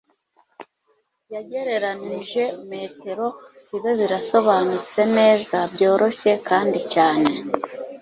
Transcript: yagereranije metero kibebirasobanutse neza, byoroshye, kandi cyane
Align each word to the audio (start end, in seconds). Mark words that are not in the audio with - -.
yagereranije 1.33 2.43
metero 2.71 3.25
kibebirasobanutse 3.67 5.01
neza, 5.17 5.57
byoroshye, 5.73 6.31
kandi 6.49 6.79
cyane 6.93 7.29